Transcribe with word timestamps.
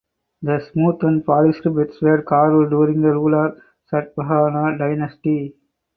The 0.41 0.57
smooth 0.73 1.03
and 1.03 1.23
polished 1.23 1.63
beds 1.63 2.01
were 2.01 2.23
carved 2.23 2.71
during 2.71 3.01
the 3.01 3.11
rule 3.11 3.35
of 3.35 3.55
Satavahana 3.93 4.79
dynasty. 4.79 5.55